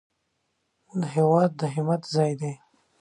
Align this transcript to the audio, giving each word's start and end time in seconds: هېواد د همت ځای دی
هېواد 1.13 1.51
د 1.59 1.61
همت 1.73 2.01
ځای 2.13 2.31
دی 2.41 2.53